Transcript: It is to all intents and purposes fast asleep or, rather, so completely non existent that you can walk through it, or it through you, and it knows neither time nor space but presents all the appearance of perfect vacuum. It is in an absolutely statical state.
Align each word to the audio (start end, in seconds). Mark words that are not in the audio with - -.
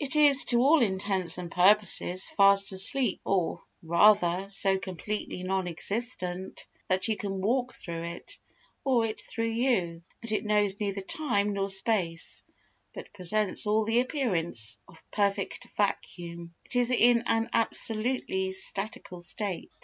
It 0.00 0.16
is 0.16 0.44
to 0.46 0.58
all 0.64 0.82
intents 0.82 1.38
and 1.38 1.48
purposes 1.48 2.26
fast 2.36 2.72
asleep 2.72 3.20
or, 3.24 3.62
rather, 3.84 4.48
so 4.50 4.78
completely 4.78 5.44
non 5.44 5.68
existent 5.68 6.66
that 6.88 7.06
you 7.06 7.16
can 7.16 7.40
walk 7.40 7.72
through 7.76 8.02
it, 8.02 8.36
or 8.82 9.04
it 9.04 9.20
through 9.20 9.52
you, 9.52 10.02
and 10.22 10.32
it 10.32 10.44
knows 10.44 10.80
neither 10.80 11.02
time 11.02 11.52
nor 11.52 11.70
space 11.70 12.42
but 12.94 13.12
presents 13.12 13.64
all 13.64 13.84
the 13.84 14.00
appearance 14.00 14.76
of 14.88 15.08
perfect 15.12 15.68
vacuum. 15.76 16.52
It 16.64 16.74
is 16.74 16.90
in 16.90 17.22
an 17.28 17.48
absolutely 17.52 18.50
statical 18.50 19.20
state. 19.20 19.70